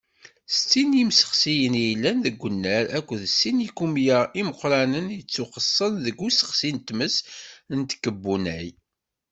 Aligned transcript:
Settin 0.57 0.87
n 0.91 0.97
yimsexsiyen 0.99 1.73
i 1.81 1.81
yellan 1.85 2.17
deg 2.25 2.37
unnar 2.47 2.85
akked 2.97 3.21
sin 3.37 3.55
n 3.59 3.63
yikumya 3.63 4.19
imeqqranen 4.39 5.07
i 5.13 5.17
yettuxeṣṣen 5.17 5.93
deg 6.05 6.17
usexsi 6.27 6.69
n 6.73 6.77
tmes 6.87 7.15
n 7.77 7.79
tkebbunay. 7.89 8.67